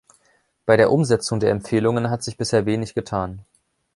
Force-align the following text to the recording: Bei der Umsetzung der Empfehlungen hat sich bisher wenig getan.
Bei 0.65 0.77
der 0.77 0.91
Umsetzung 0.91 1.39
der 1.39 1.51
Empfehlungen 1.51 2.09
hat 2.09 2.23
sich 2.23 2.35
bisher 2.35 2.65
wenig 2.65 2.95
getan. 2.95 3.45